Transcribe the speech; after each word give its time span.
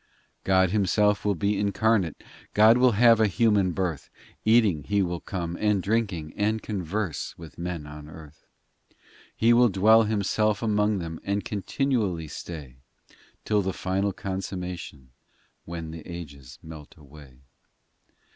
XI 0.01 0.41
God 0.45 0.71
Himself 0.71 1.23
will 1.23 1.35
be 1.35 1.59
incarnate, 1.59 2.23
God 2.55 2.79
will 2.79 2.93
have 2.93 3.19
a 3.19 3.27
human 3.27 3.71
birth; 3.71 4.09
Eating, 4.43 4.81
He 4.83 5.03
will 5.03 5.19
come, 5.19 5.55
and 5.59 5.79
drinking, 5.83 6.33
And 6.35 6.59
converse 6.59 7.37
with 7.37 7.59
men 7.59 7.85
on 7.85 8.09
earth. 8.09 8.47
XII 8.89 8.95
He 9.35 9.53
will 9.53 9.69
dwell 9.69 10.01
Himself 10.01 10.63
among 10.63 10.97
them 10.97 11.19
And 11.23 11.45
continually 11.45 12.27
stay, 12.29 12.77
Till 13.45 13.61
the 13.61 13.73
final 13.73 14.11
consummation 14.11 15.11
When 15.65 15.91
the 15.91 16.01
ages 16.11 16.57
melt 16.63 16.95
away. 16.97 17.41